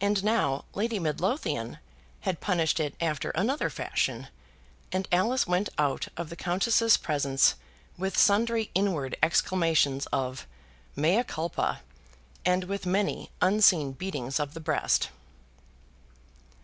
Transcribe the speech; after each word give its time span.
And 0.00 0.24
now 0.24 0.64
Lady 0.74 0.98
Midlothian 0.98 1.78
had 2.22 2.40
punished 2.40 2.80
it 2.80 2.96
after 3.00 3.30
another 3.36 3.70
fashion, 3.70 4.26
and 4.90 5.06
Alice 5.12 5.46
went 5.46 5.68
out 5.78 6.08
of 6.16 6.28
the 6.28 6.34
Countess's 6.34 6.96
presence 6.96 7.54
with 7.96 8.18
sundry 8.18 8.72
inward 8.74 9.16
exclamations 9.22 10.06
of 10.06 10.48
"mea 10.96 11.22
culpa," 11.22 11.82
and 12.44 12.64
with 12.64 12.84
many 12.84 13.30
unseen 13.40 13.92
beatings 13.92 14.40
of 14.40 14.54
the 14.54 14.60
breast. 14.60 15.10